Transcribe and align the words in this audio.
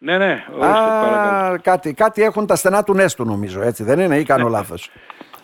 Ναι, 0.00 0.18
ναι, 0.18 0.44
Α, 0.60 1.58
κάτι, 1.58 1.94
κάτι 1.94 2.22
έχουν 2.22 2.46
τα 2.46 2.56
στενά 2.56 2.82
του 2.82 2.94
Νέστου 2.94 3.24
νομίζω, 3.24 3.62
έτσι 3.62 3.84
δεν 3.84 3.98
είναι 3.98 4.18
ή 4.18 4.22
κάνω 4.22 4.44
ναι. 4.44 4.50
λάθος. 4.50 4.90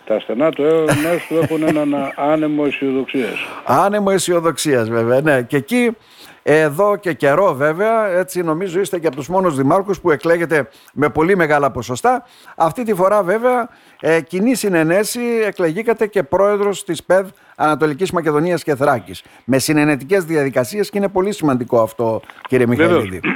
Τα 0.05 0.19
στενά 0.19 0.51
του 0.51 0.63
Νέστου 1.03 1.35
έχουν 1.41 1.63
έναν 1.63 1.95
άνεμο 2.15 2.63
αισιοδοξίας. 2.67 3.37
Άνεμο 3.65 4.07
αισιοδοξίας 4.11 4.89
βέβαια, 4.89 5.21
ναι. 5.21 5.41
Και 5.41 5.57
εκεί 5.57 5.95
εδώ 6.43 6.95
και 6.95 7.13
καιρό 7.13 7.53
βέβαια, 7.53 8.07
έτσι 8.07 8.43
νομίζω 8.43 8.79
είστε 8.79 8.99
και 8.99 9.07
από 9.07 9.15
τους 9.15 9.27
μόνους 9.27 9.55
δημάρχους 9.55 10.01
που 10.01 10.11
εκλέγετε 10.11 10.69
με 10.93 11.09
πολύ 11.09 11.35
μεγάλα 11.35 11.71
ποσοστά. 11.71 12.23
Αυτή 12.55 12.83
τη 12.83 12.93
φορά 12.93 13.23
βέβαια 13.23 13.69
ε, 13.99 14.21
κοινή 14.21 14.55
συνενέση 14.55 15.21
εκλεγήκατε 15.45 16.07
και 16.07 16.23
πρόεδρος 16.23 16.83
της 16.83 17.03
ΠΕΔ 17.03 17.27
Ανατολικής 17.55 18.11
Μακεδονίας 18.11 18.63
και 18.63 18.75
Θράκης. 18.75 19.23
Με 19.45 19.57
συνενετικές 19.59 20.25
διαδικασίες 20.25 20.89
και 20.89 20.97
είναι 20.97 21.09
πολύ 21.09 21.33
σημαντικό 21.33 21.81
αυτό 21.81 22.21
κύριε 22.47 22.65
Μιχαηλίδη. 22.65 23.19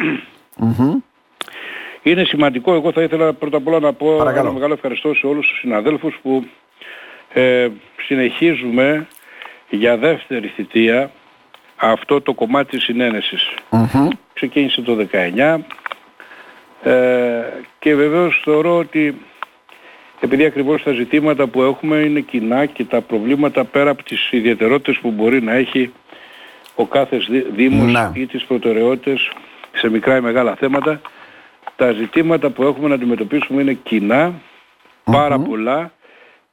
Είναι 2.04 2.24
σημαντικό. 2.24 2.74
Εγώ 2.74 2.92
θα 2.92 3.02
ήθελα 3.02 3.34
πρώτα 3.34 3.58
απ' 3.58 3.68
όλα 3.68 3.80
να 3.80 3.94
πω 3.94 4.18
Παρακαλώ. 4.18 4.46
ένα 4.46 4.54
μεγάλο 4.54 4.74
ευχαριστώ 4.74 5.14
σε 5.14 5.28
όλους 5.28 5.48
τους 5.48 5.60
συναδέλφους 5.60 6.20
που 6.22 6.46
ε, 7.34 7.68
συνεχίζουμε 8.02 9.08
για 9.70 9.98
δεύτερη 9.98 10.48
θητεία 10.48 11.12
αυτό 11.76 12.22
το 12.22 12.34
κομμάτι 12.34 12.70
της 12.70 12.84
συνενεσης 12.84 13.54
Ξεκίνησε 14.34 14.82
το 14.82 15.08
19 15.12 15.58
ε, 16.84 16.94
και 17.80 17.96
βεβαίως 17.96 18.42
θεωρώ 18.44 18.78
ότι 18.78 19.22
επειδή 20.20 20.46
ακριβώς 20.46 20.84
τα 20.84 20.92
ζητήματα 20.92 21.48
που 21.48 21.62
έχουμε 21.62 21.96
είναι 21.96 22.20
κοινά 22.20 22.66
και 22.66 22.84
τα 22.84 23.02
προβλήματα 23.02 23.66
πέρα 23.66 23.90
από 23.90 24.04
τις 24.04 24.32
ιδιαιτερότητες 24.32 24.98
που 24.98 25.12
μπορεί 25.12 25.42
να 25.42 25.54
έχει 25.54 25.94
ο 26.76 26.86
κάθε 26.86 27.18
δήμος 27.56 27.92
να. 27.92 28.12
ή 28.14 28.26
τις 28.26 28.44
προτεραιότητες 28.44 29.32
σε 29.76 29.90
μικρά 29.90 30.18
ή 30.18 30.22
μεγάλα 30.22 30.56
θέματα 30.56 31.02
τα 31.80 31.92
ζητήματα 31.92 32.50
που 32.50 32.64
έχουμε 32.64 32.88
να 32.88 32.94
αντιμετωπίσουμε 32.94 33.62
είναι 33.62 34.34
πάρα 35.04 35.40
πολλά 35.40 35.92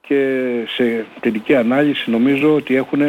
και 0.01 0.41
σε 0.67 1.05
τελική 1.21 1.55
ανάλυση 1.55 2.11
νομίζω 2.11 2.55
ότι 2.55 2.77
έχουν 2.77 3.01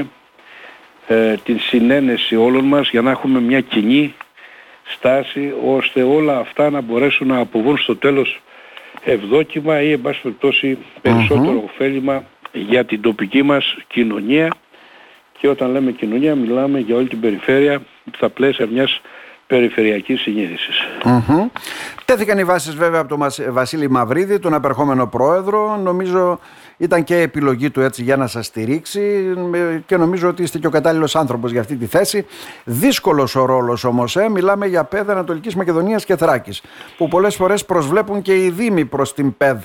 ε, 1.08 1.36
την 1.44 1.60
συνένεση 1.60 2.36
όλων 2.36 2.66
μας 2.66 2.90
για 2.90 3.02
να 3.02 3.12
έχουμε 3.12 3.40
μια 3.40 3.62
κοινή 3.62 4.14
στάση 4.84 5.54
ώστε 5.66 6.04
όλα 6.04 6.38
αυτά 6.38 6.70
να 6.70 6.82
μπορέσουν 6.82 7.28
να 7.28 7.38
αποβούν 7.40 7.78
στο 7.78 7.96
τέλος 7.96 8.42
ευδόκιμα 9.04 9.82
ή 9.82 9.92
εν 9.92 10.02
πάση 10.02 10.22
περιπτώσει 10.22 10.78
περισσότερο 11.02 11.62
ωφέλιμα 11.64 12.24
για 12.52 12.86
την 12.86 13.02
τοπική 13.02 13.44
μας 13.44 13.78
κοινωνία. 13.88 14.54
Και 15.40 15.48
όταν 15.48 15.72
λέμε 15.72 15.92
κοινωνία 15.92 16.36
μιλάμε 16.36 16.80
για 16.80 16.96
όλη 16.96 17.08
την 17.08 17.20
περιφέρεια 17.20 17.82
στα 18.16 18.30
πλαίσια 18.30 18.68
μιας 18.68 19.02
περιφερειακής 19.48 20.22
συνείδησης. 20.22 20.76
Mm-hmm. 21.04 21.50
Τέθηκαν 22.06 22.38
οι 22.38 22.44
βάσεις 22.44 22.76
βέβαια 22.76 23.00
από 23.00 23.18
τον 23.18 23.28
Βασίλη 23.50 23.90
Μαυρίδη, 23.90 24.40
τον 24.40 24.54
απερχόμενο 24.54 25.08
πρόεδρο. 25.08 25.78
Νομίζω 25.78 26.40
ήταν 26.78 27.04
και 27.04 27.18
επιλογή 27.18 27.70
του 27.70 27.82
έτσι 27.82 28.04
για 28.04 28.16
να 28.16 28.28
σας 28.28 28.46
στηρίξει 28.46 29.34
και 29.86 29.98
νομίζω 29.98 30.28
ότι 30.28 30.44
είστε 30.44 30.58
και 30.58 30.68
ο 30.68 30.70
κατάλληλος 30.70 31.16
άνθρωπος 31.16 31.52
για 31.52 31.62
αυτή 31.62 31.76
τη 31.76 31.86
θέση. 31.86 32.26
Δύσκολος 32.64 33.36
ο 33.36 33.46
ρόλος 33.46 33.84
όμως, 33.84 34.16
ε. 34.16 34.30
μιλάμε 34.30 34.66
για 34.66 34.84
ΠΕΔ 34.84 35.10
Ανατολικής 35.10 35.56
Μακεδονίας 35.56 36.06
και 36.06 36.16
Θράκης, 36.16 36.62
που 36.98 37.08
πολλές 37.08 37.36
φορές 37.36 37.66
προσβλέπουν 37.66 38.22
και 38.22 38.44
οι 38.44 38.50
Δήμοι 38.50 38.86
προς 38.86 39.14
την 39.14 39.38
ΠΕΔ. 39.38 39.58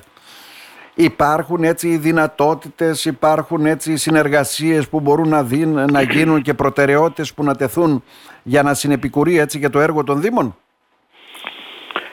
Υπάρχουν 0.94 1.64
έτσι 1.64 1.88
οι 1.88 1.96
δυνατότητες, 1.96 3.04
υπάρχουν 3.04 3.66
έτσι 3.66 3.92
οι 3.92 3.96
συνεργασίες 3.96 4.88
που 4.88 5.00
μπορούν 5.00 5.28
να, 5.28 5.42
δίν, 5.42 5.90
να 5.90 6.02
γίνουν 6.02 6.42
και 6.42 6.54
προτεραιότητες 6.54 7.34
που 7.34 7.44
να 7.44 7.54
τεθούν 7.54 8.04
για 8.42 8.62
να 8.62 8.74
συνεπικουρεί 8.74 9.38
έτσι 9.38 9.58
και 9.58 9.68
το 9.68 9.80
έργο 9.80 10.04
των 10.04 10.20
Δήμων; 10.20 10.56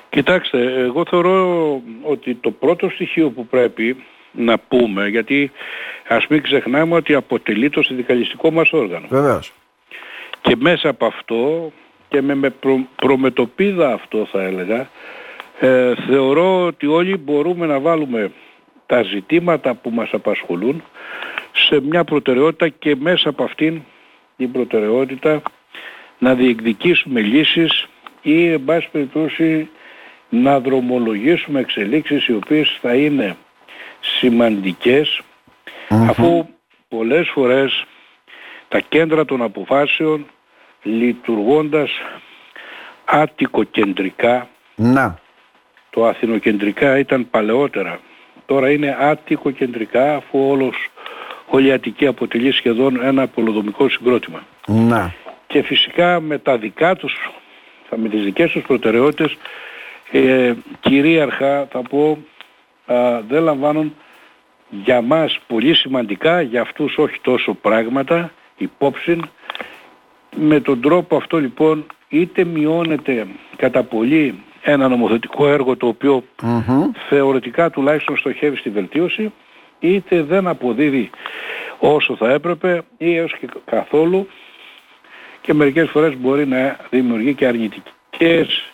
Κοιτάξτε, 0.09 0.81
εγώ 0.81 1.05
θεωρώ 1.09 1.81
ότι 2.01 2.35
το 2.35 2.51
πρώτο 2.51 2.89
στοιχείο 2.89 3.29
που 3.29 3.47
πρέπει 3.47 4.03
να 4.31 4.59
πούμε, 4.59 5.07
γιατί 5.07 5.51
ας 6.07 6.27
μην 6.27 6.41
ξεχνάμε 6.41 6.95
ότι 6.95 7.13
αποτελεί 7.13 7.69
το 7.69 7.81
συνδικαλιστικό 7.81 8.51
μας 8.51 8.71
όργανο. 8.71 9.07
Βεβαίως. 9.09 9.53
Και 10.41 10.55
μέσα 10.55 10.89
από 10.89 11.05
αυτό 11.05 11.71
και 12.09 12.21
με, 12.21 12.35
με 12.35 12.49
προ, 12.49 12.87
προμετωπίδα 12.95 13.93
αυτό 13.93 14.27
θα 14.31 14.41
έλεγα, 14.41 14.89
ε, 15.59 15.93
θεωρώ 16.07 16.65
ότι 16.65 16.87
όλοι 16.87 17.17
μπορούμε 17.17 17.65
να 17.65 17.79
βάλουμε 17.79 18.31
τα 18.89 19.03
ζητήματα 19.03 19.73
που 19.73 19.89
μας 19.89 20.09
απασχολούν 20.11 20.83
σε 21.53 21.81
μια 21.81 22.03
προτεραιότητα 22.03 22.67
και 22.69 22.95
μέσα 22.95 23.29
από 23.29 23.43
αυτήν 23.43 23.81
την 24.37 24.51
προτεραιότητα 24.51 25.41
να 26.17 26.33
διεκδικήσουμε 26.33 27.21
λύσεις 27.21 27.87
ή 28.21 28.47
εν 28.47 28.65
πάση 28.65 28.89
περιπτώσει 28.91 29.69
να 30.29 30.59
δρομολογήσουμε 30.59 31.59
εξελίξεις 31.59 32.27
οι 32.27 32.33
οποίες 32.33 32.77
θα 32.81 32.95
είναι 32.95 33.35
αφού 35.89 36.47
πολλές 36.87 37.29
φορές 37.29 37.85
τα 38.67 38.79
κέντρα 38.79 39.25
των 39.25 39.41
αποφάσεων 39.41 40.25
λειτουργώντας 40.83 41.89
άτικοκεντρικά 43.05 44.49
να. 44.75 45.19
το 45.89 46.05
αθηνοκεντρικά 46.05 46.97
ήταν 46.97 47.29
παλαιότερα 47.29 47.99
τώρα 48.49 48.71
είναι 48.71 48.97
άτικοκεντρικά 48.99 50.15
αφού 50.15 50.49
όλος 50.49 50.89
όλη 51.47 51.67
η 51.67 51.71
Αττική 51.71 52.05
αποτελεί 52.05 52.51
σχεδόν 52.51 53.03
ένα 53.03 53.27
πολυδομικό 53.27 53.89
συγκρότημα 53.89 54.43
να. 54.67 55.13
και 55.47 55.61
φυσικά 55.61 56.19
με 56.19 56.37
τα 56.37 56.57
δικά 56.57 56.95
τους 56.95 57.31
με 57.95 58.09
τις 58.09 58.23
δικές 58.23 58.51
τους 58.51 58.61
προτεραιότητες 58.61 59.37
ε, 60.11 60.53
κυρίαρχα 60.79 61.67
θα 61.71 61.81
πω 61.81 62.17
α, 62.85 63.21
δεν 63.27 63.43
λαμβάνουν 63.43 63.95
για 64.69 65.01
μας 65.01 65.39
πολύ 65.47 65.73
σημαντικά, 65.73 66.41
για 66.41 66.61
αυτούς 66.61 66.97
όχι 66.97 67.19
τόσο 67.21 67.53
πράγματα, 67.53 68.31
υπόψη. 68.57 69.19
Με 70.35 70.59
τον 70.59 70.81
τρόπο 70.81 71.15
αυτό 71.15 71.39
λοιπόν 71.39 71.85
είτε 72.09 72.43
μειώνεται 72.43 73.27
κατά 73.55 73.83
πολύ 73.83 74.43
ένα 74.61 74.87
νομοθετικό 74.87 75.47
έργο 75.47 75.77
το 75.77 75.87
οποιο 75.87 76.23
θεωρητικά 77.09 77.69
τουλάχιστον 77.69 78.17
στοχεύει 78.17 78.57
στη 78.57 78.69
βελτίωση 78.69 79.33
είτε 79.79 80.23
δεν 80.23 80.47
αποδίδει 80.47 81.09
όσο 81.79 82.15
θα 82.15 82.31
έπρεπε 82.31 82.81
ή 82.97 83.15
έως 83.15 83.35
και 83.39 83.47
καθόλου 83.65 84.27
και 85.41 85.53
μερικές 85.53 85.89
φορές 85.89 86.17
μπορεί 86.17 86.45
να 86.47 86.79
δημιουργεί 86.89 87.33
και 87.33 87.45
αρνητικές 87.45 88.71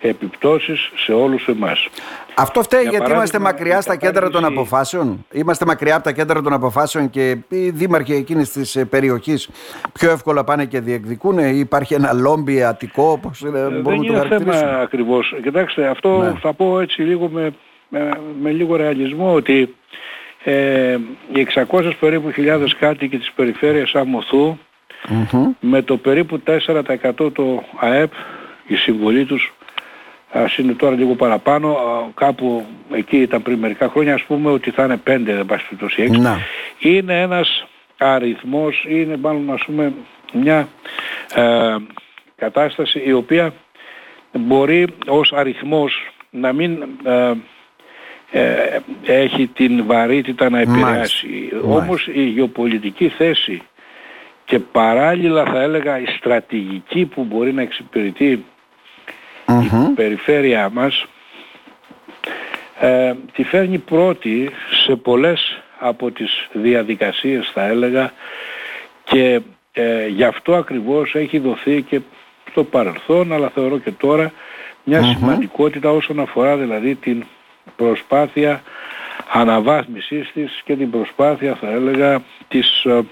επιπτώσεις 0.00 0.90
σε 0.96 1.12
όλους 1.12 1.46
εμάς. 1.48 1.88
Αυτό 2.34 2.62
φταίει 2.62 2.82
γιατί 2.82 3.10
είμαστε 3.10 3.38
μακριά 3.38 3.80
στα 3.80 3.96
κέντρα 3.96 4.30
των 4.30 4.44
αποφάσεων. 4.44 5.26
Είμαστε 5.32 5.64
μακριά 5.66 5.94
από 5.94 6.04
τα 6.04 6.12
κέντρα 6.12 6.42
των 6.42 6.52
αποφάσεων 6.52 7.10
και 7.10 7.36
οι 7.48 7.70
δήμαρχοι 7.70 8.14
εκείνης 8.14 8.52
της 8.52 8.76
ε, 8.76 8.84
περιοχής 8.84 9.48
πιο 9.92 10.10
εύκολα 10.10 10.44
πάνε 10.44 10.64
και 10.64 10.80
διεκδικούν. 10.80 11.38
Υπάρχει 11.38 11.94
ένα 11.94 12.12
λόμπι 12.12 12.62
αττικό, 12.62 13.10
όπως 13.10 13.42
ε, 13.42 13.48
μπορούμε 13.48 14.06
να 14.06 14.12
το 14.12 14.12
χαρακτηρίσουμε. 14.12 14.28
Δεν 14.28 14.40
είναι 14.40 14.52
θέμα 14.52 14.78
ακριβώς. 14.80 15.34
Κοιτάξτε, 15.42 15.86
αυτό 15.86 16.18
ναι. 16.18 16.34
θα 16.40 16.52
πω 16.52 16.80
έτσι 16.80 17.02
λίγο 17.02 17.28
με, 17.28 17.52
με, 18.40 18.50
λίγο 18.50 18.76
ρεαλισμό 18.76 19.34
ότι 19.34 19.74
ε, 20.44 20.96
οι 21.32 21.46
600 21.70 21.92
περίπου 22.00 22.30
χιλιάδες 22.30 22.76
κάτοικοι 22.76 23.18
της 23.18 23.32
περιφέρειας 23.32 23.94
Αμοθού 23.94 24.58
με 25.60 25.82
το 25.82 25.96
περίπου 25.96 26.42
4% 26.46 27.32
το 27.32 27.62
ΑΕΠ 27.80 28.12
η 28.66 28.74
συμβολή 28.74 29.24
τους 29.24 29.52
ας 29.52 29.57
είναι 30.58 30.72
τώρα 30.72 30.96
λίγο 30.96 31.14
παραπάνω, 31.14 31.76
κάπου 32.14 32.66
εκεί 32.92 33.16
ήταν 33.16 33.42
πριν 33.42 33.58
μερικά 33.58 33.88
χρόνια, 33.88 34.14
ας 34.14 34.22
πούμε 34.22 34.50
ότι 34.50 34.70
θα 34.70 34.84
είναι 34.84 34.96
πέντε 34.96 35.34
δεν 35.34 35.46
πάση 35.46 35.64
Είναι 36.78 37.20
ένας 37.20 37.66
αριθμός, 37.98 38.84
είναι 38.88 39.16
μάλλον 39.16 39.52
ας 39.52 39.64
πούμε 39.64 39.92
μια 40.32 40.68
ε, 41.34 41.76
κατάσταση 42.36 43.02
η 43.06 43.12
οποία 43.12 43.52
μπορεί 44.32 44.86
ως 45.06 45.32
αριθμός 45.32 46.12
να 46.30 46.52
μην 46.52 46.82
ε, 47.04 47.32
ε, 48.30 48.80
έχει 49.04 49.46
την 49.46 49.86
βαρύτητα 49.86 50.50
να 50.50 50.60
επηρεάσει. 50.60 51.50
Όμως 51.64 52.08
η 52.12 52.22
γεωπολιτική 52.22 53.08
θέση 53.08 53.62
και 54.44 54.58
παράλληλα 54.58 55.44
θα 55.44 55.62
έλεγα 55.62 55.98
η 55.98 56.04
στρατηγική 56.18 57.04
που 57.04 57.24
μπορεί 57.24 57.52
να 57.52 57.62
εξυπηρετεί 57.62 58.44
η 59.48 59.94
περιφέρειά 59.94 60.70
μας 60.72 61.06
ε, 62.80 63.14
τη 63.32 63.42
φέρνει 63.44 63.78
πρώτη 63.78 64.50
σε 64.84 64.96
πολλές 64.96 65.62
από 65.78 66.10
τις 66.10 66.48
διαδικασίες 66.52 67.50
θα 67.54 67.66
έλεγα 67.66 68.12
και 69.04 69.40
ε, 69.72 70.06
γι' 70.06 70.24
αυτό 70.24 70.54
ακριβώς 70.54 71.14
έχει 71.14 71.38
δοθεί 71.38 71.82
και 71.82 72.00
στο 72.50 72.64
παρελθόν 72.64 73.32
αλλά 73.32 73.48
θεωρώ 73.48 73.78
και 73.78 73.90
τώρα 73.90 74.32
μια 74.84 75.02
σημαντικότητα 75.02 75.90
όσον 75.90 76.20
αφορά 76.20 76.56
δηλαδή 76.56 76.94
την 76.94 77.24
προσπάθεια 77.76 78.62
αναβάθμισης 79.32 80.30
της 80.32 80.62
και 80.64 80.76
την 80.76 80.90
προσπάθεια 80.90 81.54
θα 81.54 81.70
έλεγα 81.70 82.22
της 82.48 82.84
ε, 82.84 83.02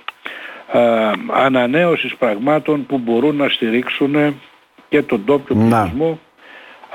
ε 0.72 1.10
ανανέωσης 1.32 2.16
πραγμάτων 2.16 2.86
που 2.86 2.98
μπορούν 2.98 3.36
να 3.36 3.48
στηρίξουν 3.48 4.40
και 4.88 5.02
τον 5.02 5.24
τόπιο 5.24 5.54
πληθυσμό 5.54 6.18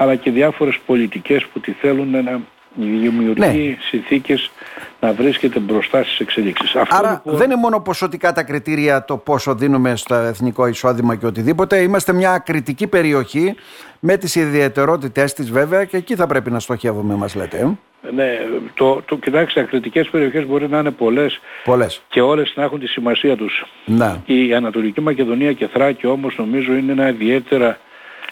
αλλά 0.02 0.16
και 0.16 0.32
διάφορες 0.32 0.80
πολιτικές 0.86 1.46
που 1.46 1.60
τη 1.60 1.72
θέλουν 1.72 2.10
να 2.10 2.42
δημιουργεί 2.74 3.40
ναι. 3.40 3.78
συνθήκες 3.90 4.52
να 5.00 5.14
βρίσκεται 5.14 5.60
μπροστά 5.60 6.04
στις 6.04 6.20
εξελίξεις. 6.20 6.76
Αυτό 6.76 6.96
Άρα 6.96 7.12
λοιπόν... 7.12 7.36
δεν 7.40 7.52
είναι 7.52 7.60
μόνο 7.60 7.80
ποσοτικά 7.80 8.34
τα 8.34 8.44
κριτήρια 8.44 9.06
το 9.06 9.18
πόσο 9.18 9.56
δίνουμε 9.56 9.96
στο 9.96 10.16
εθνικό 10.16 10.68
εισόδημα 10.68 11.16
και 11.16 11.26
οτιδήποτε. 11.26 11.78
Είμαστε 11.78 12.14
μια 12.14 12.38
κριτική 12.38 12.88
περιοχή 12.88 13.56
με 14.00 14.18
τις 14.18 14.36
ιδιαιτερότητές 14.36 15.34
της 15.34 15.52
βέβαια 15.52 15.86
και 15.86 15.98
εκεί 15.98 16.16
θα 16.16 16.28
πρέπει 16.28 16.52
να 16.52 16.60
στοχεύουμε 16.60 17.16
μας 17.16 17.36
λέτε. 17.36 17.58
Ε. 17.58 18.12
Ναι, 18.14 18.40
το, 18.74 19.02
το, 19.06 19.16
κοιτάξτε, 19.16 19.64
κριτικές 19.64 20.10
περιοχές 20.10 20.48
μπορεί 20.48 20.68
να 20.70 20.80
είναι 20.80 20.92
πολλές, 20.92 21.40
πολλές. 21.64 22.02
και 22.10 22.22
όλες 22.22 22.54
να 22.56 22.64
έχουν 22.64 22.80
τη 22.80 22.88
σημασία 22.88 23.36
τους. 23.36 23.66
Να. 23.86 24.22
Η 24.26 24.54
Ανατολική 24.54 25.02
Μακεδονία 25.02 25.54
και 25.54 25.68
Θράκη 25.68 26.08
όμως 26.08 26.38
νομίζω 26.38 26.74
είναι 26.74 26.92
ένα 26.92 27.10
ιδιαίτερα, 27.10 27.78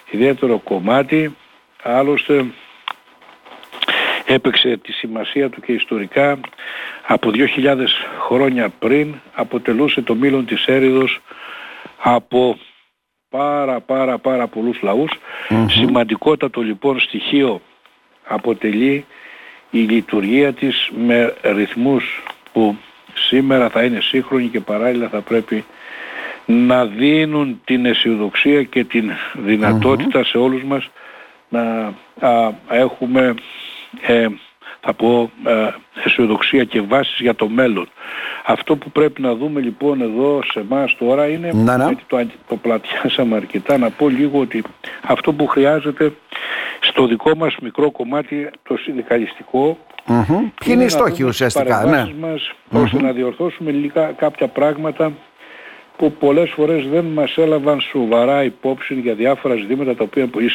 ιδιαίτερο 0.10 0.58
κομμάτι. 0.58 1.36
Άλλωστε 1.84 2.46
έπαιξε 4.26 4.78
τη 4.78 4.92
σημασία 4.92 5.50
του 5.50 5.62
και 5.62 5.72
ιστορικά. 5.72 6.40
Από 7.08 7.32
2.000 7.34 7.78
χρόνια 8.20 8.70
πριν 8.70 9.16
αποτελούσε 9.34 10.02
το 10.02 10.16
μήλον 10.16 10.46
της 10.46 10.66
έρηδος 10.66 11.20
από 11.98 12.58
πάρα 13.30 13.80
πάρα 13.80 14.18
πάρα 14.18 14.48
πολλούς 14.48 14.82
Σημαντικότατο 15.68 16.62
λοιπόν 16.62 17.00
στοιχείο 17.00 17.62
αποτελεί 18.24 19.06
η 19.70 19.80
λειτουργία 19.80 20.54
της 20.54 20.90
με 21.06 21.34
ρυθμούς 21.42 22.24
που 22.54 22.78
σήμερα 23.14 23.70
θα 23.70 23.84
είναι 23.84 24.02
σύγχρονοι 24.02 24.48
και 24.48 24.60
παράλληλα 24.60 25.10
θα 25.10 25.22
πρέπει 25.22 25.66
να 26.46 26.86
δίνουν 26.86 27.62
την 27.66 27.86
αισιοδοξία 27.86 28.64
και 28.64 28.84
την 28.84 29.12
δυνατοτητα 29.34 30.24
σε 30.24 30.38
όλους 30.38 30.64
μας 30.64 30.90
να 31.50 31.94
έχουμε 32.70 33.34
ε, 34.02 34.28
θα 34.82 34.94
πω 34.94 35.32
ε, 35.46 35.68
αισιοδοξία 36.06 36.64
και 36.64 36.82
βάσεις 36.82 37.20
για 37.20 37.36
το 37.36 37.48
μέλλον. 37.48 37.90
Αυτό 38.46 38.76
που 38.76 38.92
πρέπει 38.92 39.22
να 39.22 39.36
δούμε 39.36 39.60
λοιπόν 39.60 40.02
εδώ 40.02 40.40
σε 40.52 40.60
εμάς 40.60 40.96
τώρα 40.98 41.28
είναι, 41.28 41.52
να, 41.54 41.78
να. 41.78 41.86
γιατί 41.86 42.04
το, 42.08 42.28
το 42.48 42.56
πλατιάσαμε 42.56 43.36
αρκετά, 43.36 43.78
να 43.78 43.90
πω 43.90 44.10
λίγο 44.10 44.40
ότι 44.40 44.64
αυτό 45.02 45.34
που 45.34 45.48
χρειάζεται 45.48 46.14
στο 46.80 47.06
δικό 47.06 47.36
μας 47.36 47.56
μικρό 47.62 47.92
κομμάτι 47.92 48.50
το 48.64 48.78
συνδικαλιστικό 48.78 49.78
mm-hmm. 50.08 50.52
Ποιοι 50.60 50.74
είναι 50.74 50.84
οι 50.84 50.90
στόχοι 50.90 51.24
ουσιαστικά, 51.24 51.86
ναι. 51.86 52.14
μας 52.20 52.52
ώστε 52.72 53.02
να 53.02 53.12
διορθώσουμε 53.12 53.72
λίγα 53.72 54.12
κάποια 54.12 54.48
πράγματα 54.48 55.12
που 55.98 56.12
πολλές 56.12 56.50
φορές 56.50 56.88
δεν 56.88 57.06
μας 57.06 57.38
έλαβαν 57.38 57.82
σοβαρά 57.82 58.44
υπόψη 58.44 58.94
για 58.94 59.14
διάφορα 59.14 59.56
ζητήματα 59.56 59.96
τα 59.96 60.04
οποία 60.04 60.22
είναι 60.22 60.32
πολύ 60.32 60.50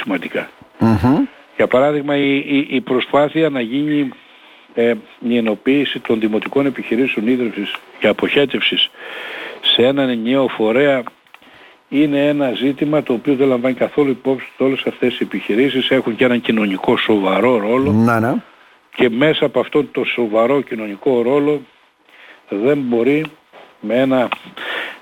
για 1.56 1.66
παράδειγμα 1.66 2.16
η, 2.16 2.66
η, 2.68 2.80
προσπάθεια 2.80 3.48
να 3.48 3.60
γίνει 3.60 4.08
ε, 4.74 4.94
η 5.28 5.36
ενοποίηση 5.36 5.98
των 5.98 6.20
δημοτικών 6.20 6.66
επιχειρήσεων 6.66 7.26
ίδρυσης 7.26 7.74
και 7.98 8.08
αποχέτευσης 8.08 8.90
σε 9.60 9.86
έναν 9.86 10.08
ενιαίο 10.08 10.48
φορέα 10.48 11.02
είναι 11.88 12.26
ένα 12.26 12.52
ζήτημα 12.52 13.02
το 13.02 13.12
οποίο 13.12 13.34
δεν 13.34 13.48
λαμβάνει 13.48 13.74
καθόλου 13.74 14.10
υπόψη 14.10 14.46
ότι 14.54 14.64
όλες 14.64 14.82
αυτές 14.86 15.14
οι 15.14 15.22
επιχειρήσεις 15.22 15.90
έχουν 15.90 16.16
και 16.16 16.24
έναν 16.24 16.40
κοινωνικό 16.40 16.96
σοβαρό 16.96 17.58
ρόλο 17.58 17.92
να, 17.92 18.20
ναι. 18.20 18.34
και 18.94 19.10
μέσα 19.10 19.44
από 19.44 19.60
αυτό 19.60 19.84
το 19.84 20.04
σοβαρό 20.04 20.60
κοινωνικό 20.60 21.22
ρόλο 21.22 21.60
δεν 22.48 22.78
μπορεί 22.78 23.24
με 23.80 23.94
ένα 23.94 24.28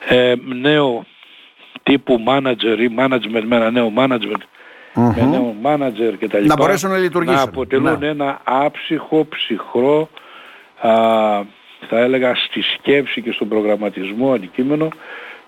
ε, 0.09 0.35
νέο 0.45 1.05
τύπου 1.83 2.25
manager 2.27 2.79
ή 2.79 2.95
management 2.99 3.43
με 3.45 3.57
ένα 3.57 3.71
νέο 3.71 3.93
management 3.97 4.43
mm-hmm. 4.95 5.15
με 5.17 5.23
νέο 5.23 5.55
μάνατζερ 5.61 6.17
και 6.17 6.29
τα 6.29 6.39
λοιπά, 6.39 6.55
να 6.55 6.61
μπορέσουν 6.63 6.91
να 6.91 6.97
λειτουργήσουν. 6.97 7.37
Να 7.37 7.43
αποτελούν 7.43 7.99
ναι. 7.99 8.07
ένα 8.07 8.41
άψυχο, 8.45 9.27
ψυχρό, 9.29 10.09
α, 10.81 10.91
θα 11.89 11.99
έλεγα 11.99 12.35
στη 12.35 12.63
σκέψη 12.63 13.23
και 13.23 13.33
στον 13.33 13.49
προγραμματισμό 13.49 14.33
αντικείμενο, 14.33 14.89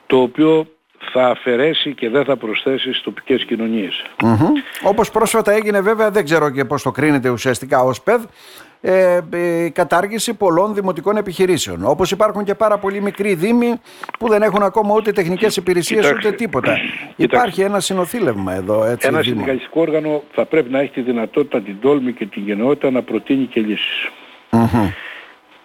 το 0.07 0.21
οποίο 0.21 0.67
θα 1.13 1.29
αφαιρέσει 1.29 1.95
και 1.95 2.09
δεν 2.09 2.25
θα 2.25 2.37
προσθέσει 2.37 2.89
στις 2.89 3.03
τοπικές 3.03 3.45
κοινωνίες. 3.45 4.05
Mm-hmm. 4.23 4.83
Όπως 4.83 5.11
πρόσφατα 5.11 5.53
έγινε 5.53 5.81
βέβαια, 5.81 6.11
δεν 6.11 6.25
ξέρω 6.25 6.51
και 6.51 6.65
πώς 6.65 6.83
το 6.83 6.91
κρίνεται 6.91 7.29
ουσιαστικά 7.29 7.81
ως 7.81 8.03
ΠΕΔ, 8.03 8.23
ε, 8.87 9.21
ε, 9.31 9.69
κατάργηση 9.69 10.35
πολλών 10.35 10.75
δημοτικών 10.75 11.17
επιχειρήσεων. 11.17 11.85
Όπως 11.85 12.11
υπάρχουν 12.11 12.45
και 12.45 12.55
πάρα 12.55 12.79
πολλοί 12.79 13.01
μικροί 13.01 13.35
δήμοι 13.35 13.81
που 14.19 14.29
δεν 14.29 14.43
έχουν 14.43 14.63
ακόμα 14.63 14.95
ούτε 14.95 15.13
τεχνικές 15.13 15.57
υπηρεσίες 15.57 16.11
ούτε 16.11 16.33
τίποτα. 16.33 16.79
Υπάρχει 17.17 17.63
ένα 17.63 17.81
συνοθήλευμα 17.81 18.55
εδώ. 18.55 18.85
Έτσι, 18.85 19.09
ένα 19.09 19.23
συνδικαλιστικό 19.23 19.81
όργανο 19.81 20.23
θα 20.33 20.45
πρέπει 20.45 20.71
να 20.71 20.81
έχει 20.81 20.91
τη 20.91 21.01
δυνατότητα, 21.01 21.61
την 21.61 21.77
τόλμη 21.81 22.13
και 22.13 22.27
την 22.27 22.43
γενναιότητα 22.43 22.91
να 22.91 23.03
προτείνει 23.03 23.45
και 23.45 23.61
λύσεις. 23.61 24.11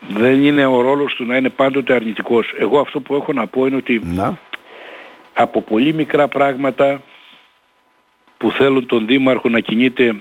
Δεν 0.08 0.44
είναι 0.44 0.66
ο 0.66 0.82
ρόλος 0.82 1.14
του 1.14 1.26
να 1.26 1.38
είναι 1.38 1.50
πάντοτε 1.50 1.94
αρνητικός. 1.94 2.54
Εγώ 2.60 2.80
αυτό 2.80 3.00
που 3.00 3.16
έχω 3.16 3.34
να 3.34 3.48
πω 3.48 3.66
είναι 3.66 3.76
ότι 3.76 4.02
να. 4.04 4.38
Από 5.42 5.62
πολύ 5.62 5.94
μικρά 5.94 6.28
πράγματα 6.28 7.02
που 8.38 8.52
θέλουν 8.52 8.86
τον 8.86 9.06
Δήμαρχο 9.06 9.50
να 9.50 9.60
κινείται 9.60 10.16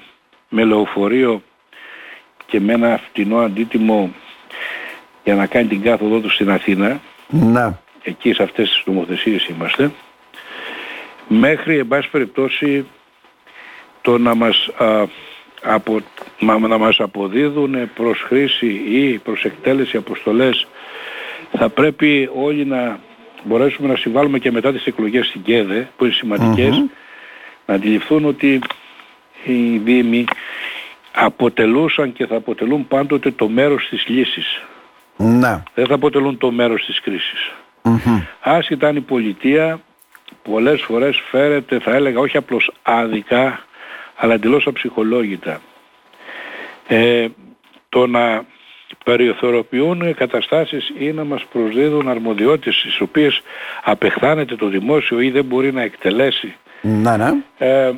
με 0.49 0.65
λεωφορείο 0.65 1.43
και 2.47 2.61
με 2.61 2.73
ένα 2.73 3.01
φτηνό 3.09 3.39
αντίτιμο 3.39 4.13
για 5.25 5.35
να 5.35 5.47
κάνει 5.47 5.69
την 5.69 5.83
κάθοδό 5.83 6.21
του 6.21 6.31
στην 6.31 6.51
Αθήνα. 6.51 7.01
Να. 7.29 7.79
Εκεί 8.03 8.33
σε 8.33 8.43
αυτές 8.43 8.71
τις 8.71 8.83
νομοθεσίες 8.87 9.47
είμαστε. 9.47 9.91
Μέχρι, 11.29 11.79
εν 11.79 11.89
πάση 11.89 12.11
περιπτώσει, 12.11 12.87
το 14.03 14.19
να 14.19 14.35
μας, 14.35 14.69
α, 14.77 15.05
απο, 15.63 16.01
να 16.41 16.79
μας 16.79 17.01
αποδίδουν 17.01 17.93
προς 17.95 18.21
χρήση 18.21 18.83
ή 18.89 19.19
προς 19.19 19.45
εκτέλεση 19.45 19.97
αποστολές 19.97 20.67
θα 21.53 21.69
πρέπει 21.69 22.31
όλοι 22.35 22.65
να 22.65 22.99
μπορέσουμε 23.45 23.89
να 23.89 23.97
συμβάλλουμε 23.97 24.39
και 24.39 24.51
μετά 24.51 24.73
τις 24.73 24.87
εκλογές 24.87 25.27
στην 25.27 25.43
ΚΕΔΕ 25.43 25.89
που 25.97 26.05
είναι 26.05 26.15
σημαντικές 26.15 26.85
να 27.67 27.75
αντιληφθούν 27.75 28.25
ότι 28.25 28.61
οι 29.45 29.79
Δήμοι 29.79 30.25
αποτελούσαν 31.13 32.13
και 32.13 32.27
θα 32.27 32.37
αποτελούν 32.37 32.89
πάντοτε 32.89 33.31
το 33.31 33.49
μέρος 33.49 33.89
της 33.89 34.07
λύσης. 34.07 34.63
Ναι. 35.17 35.63
Δεν 35.75 35.87
θα 35.87 35.95
αποτελούν 35.95 36.39
το 36.39 36.51
μέρος 36.51 36.85
της 36.85 37.01
κρίσης. 37.01 37.53
Mm-hmm. 37.83 38.23
Άσχετα 38.41 38.89
αν 38.89 38.97
η 38.97 39.01
πολιτεία 39.01 39.81
πολλές 40.43 40.81
φορές 40.81 41.23
φέρεται 41.31 41.79
θα 41.79 41.95
έλεγα 41.95 42.21
όχι 42.21 42.37
απλώς 42.37 42.73
άδικα 42.83 43.65
αλλά 44.17 44.35
εντελώς 44.35 44.67
αψυχολόγητα. 44.67 45.61
Ε, 46.87 47.29
το 47.89 48.07
να 48.07 48.45
περιοθεροποιούν 49.05 50.15
καταστάσεις 50.15 50.93
ή 50.99 51.13
να 51.13 51.25
μας 51.25 51.45
προσδίδουν 51.53 52.09
αρμοδιότητες 52.09 52.75
στις 52.75 53.01
οποίες 53.01 53.43
απεχθάνεται 53.85 54.57
το 54.57 54.67
δημόσιο 54.67 55.21
ή 55.21 55.31
δεν 55.31 55.45
μπορεί 55.45 55.73
να 55.73 55.83
εκτελέσει. 55.83 56.55
Ναι, 56.81 57.17
ναι. 57.17 57.33
Ε, 57.59 57.93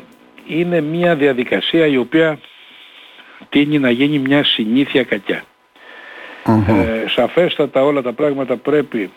είναι 0.46 0.80
μια 0.80 1.14
διαδικασία 1.14 1.86
η 1.86 1.96
οποία 1.96 2.38
τίνει 3.48 3.78
να 3.78 3.90
γίνει 3.90 4.18
μια 4.18 4.44
συνήθεια 4.44 5.02
Ε, 6.68 7.08
σαφέστατα 7.08 7.82
όλα 7.84 8.02
τα 8.02 8.12
πράγματα 8.12 8.56
πρέπει 8.56 9.10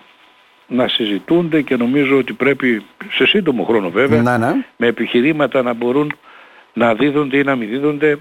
να 0.67 0.87
συζητούνται 0.87 1.61
και 1.61 1.75
νομίζω 1.75 2.17
ότι 2.17 2.33
πρέπει 2.33 2.85
σε 3.11 3.25
σύντομο 3.25 3.63
χρόνο 3.63 3.89
βέβαια 3.89 4.21
να, 4.21 4.37
ναι. 4.37 4.65
με 4.77 4.87
επιχειρήματα 4.87 5.61
να 5.61 5.73
μπορούν 5.73 6.17
να 6.73 6.93
δίδονται 6.93 7.37
ή 7.37 7.43
να 7.43 7.55
μην 7.55 7.69
δίδονται 7.69 8.17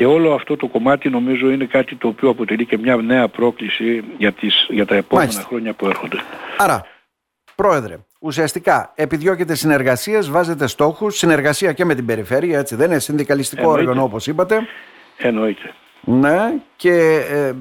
και 0.00 0.06
όλο 0.06 0.34
αυτό 0.34 0.56
το 0.56 0.66
κομμάτι 0.66 1.08
νομίζω 1.10 1.50
είναι 1.50 1.64
κάτι 1.64 1.96
το 1.96 2.08
οποίο 2.08 2.28
αποτελεί 2.28 2.66
και 2.66 2.78
μια 2.78 2.96
νέα 2.96 3.28
πρόκληση 3.28 4.04
για, 4.18 4.32
τις, 4.32 4.66
για 4.68 4.86
τα 4.86 4.94
επόμενα 4.94 5.30
χρόνια 5.30 5.72
που 5.72 5.86
έρχονται. 5.86 6.16
Άρα, 6.58 6.86
Πρόεδρε, 7.54 7.98
ουσιαστικά 8.20 8.92
επιδιώκετε 8.94 9.54
συνεργασίες, 9.54 10.30
βάζετε 10.30 10.66
στόχους, 10.66 11.16
συνεργασία 11.16 11.72
και 11.72 11.84
με 11.84 11.94
την 11.94 12.06
περιφέρεια, 12.06 12.58
έτσι 12.58 12.74
δεν 12.76 12.90
είναι, 12.90 12.98
συνδικαλιστικό 12.98 13.62
Εννοείται. 13.62 13.82
όργανο 13.82 14.04
όπως 14.04 14.26
είπατε. 14.26 14.66
Εννοείται. 15.16 15.74
Ναι, 16.00 16.52
και 16.76 17.24
ε, 17.30 17.52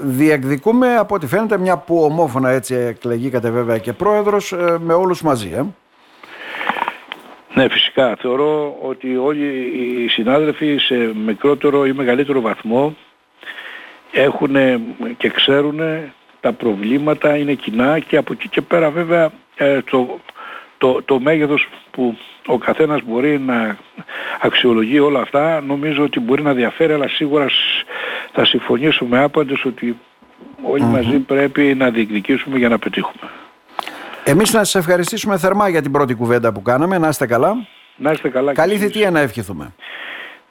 διεκδικούμε 0.00 0.96
από 0.96 1.14
ό,τι 1.14 1.26
φαίνεται 1.26 1.58
μια 1.58 1.76
που 1.76 2.02
ομόφωνα 2.02 2.50
έτσι 2.50 2.74
εκλεγήκατε 2.74 3.50
βέβαια 3.50 3.78
και 3.78 3.92
πρόεδρος 3.92 4.52
ε, 4.52 4.76
με 4.80 4.94
όλους 4.94 5.22
μαζί. 5.22 5.50
Ε. 5.54 5.64
Ναι, 7.54 7.68
φυσικά. 7.68 8.16
Θεωρώ 8.20 8.78
ότι 8.82 9.16
όλοι 9.16 9.46
οι 10.04 10.08
συνάδελφοι 10.08 10.76
σε 10.78 10.94
μικρότερο 11.24 11.86
ή 11.86 11.92
μεγαλύτερο 11.92 12.40
βαθμό 12.40 12.96
έχουν 14.12 14.56
και 15.16 15.28
ξέρουν 15.28 15.80
τα 16.40 16.52
προβλήματα 16.52 17.36
είναι 17.36 17.54
κοινά 17.54 17.98
και 17.98 18.16
από 18.16 18.32
εκεί 18.32 18.48
και 18.48 18.60
πέρα 18.60 18.90
βέβαια 18.90 19.30
ε, 19.56 19.80
το, 19.82 20.20
το, 20.78 21.02
το 21.02 21.20
μέγεθος 21.20 21.68
που 21.90 22.18
ο 22.46 22.58
καθένας 22.58 23.00
μπορεί 23.04 23.38
να 23.38 23.76
αξιολογεί 24.40 24.98
όλα 24.98 25.20
αυτά 25.20 25.60
νομίζω 25.60 26.02
ότι 26.02 26.20
μπορεί 26.20 26.42
να 26.42 26.52
διαφέρει 26.52 26.92
αλλά 26.92 27.08
σίγουρα 27.08 27.46
θα 28.32 28.44
συμφωνήσουμε 28.44 29.22
άπαντες 29.22 29.64
ότι 29.64 29.96
μαζί 30.80 31.18
πρέπει 31.18 31.74
να 31.74 31.90
διεκδικήσουμε 31.90 32.58
για 32.58 32.68
να 32.68 32.78
πετύχουμε. 32.78 33.30
Εμείς 34.30 34.52
να 34.52 34.64
σας 34.64 34.74
ευχαριστήσουμε 34.74 35.38
θερμά 35.38 35.68
για 35.68 35.82
την 35.82 35.92
πρώτη 35.92 36.14
κουβέντα 36.14 36.52
που 36.52 36.62
κάναμε. 36.62 36.98
Να 36.98 37.08
είστε 37.08 37.26
καλά. 37.26 37.54
Να 37.96 38.10
είστε 38.10 38.28
καλά. 38.28 38.52
Καλή 38.52 38.76
θητεία 38.76 39.10
να 39.10 39.20
ευχηθούμε. 39.20 39.74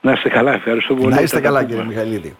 Να 0.01 0.11
είστε 0.11 0.29
καλά. 0.29 0.53
Ευχαριστώ 0.53 0.95
πολύ. 0.95 1.13
Να 1.15 1.21
είστε 1.21 1.39
καλά 1.39 1.63
κύριε 1.63 1.83
Μιχαλίδη. 1.83 2.35